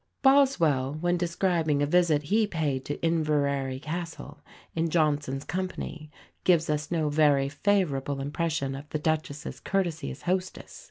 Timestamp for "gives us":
6.43-6.89